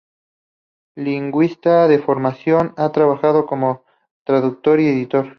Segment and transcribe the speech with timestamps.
[0.97, 3.83] Lingüista de formación, ha trabajado como
[4.25, 5.29] traductor y editor.